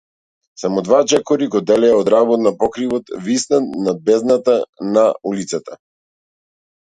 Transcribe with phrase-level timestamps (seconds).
[0.59, 4.55] Само два чекори го делеа од работ на покривот виснат над бездната
[4.95, 5.77] на улицата.